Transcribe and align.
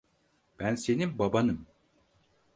Ben 0.59 0.75
senin 0.75 1.19
babanım. 1.19 1.67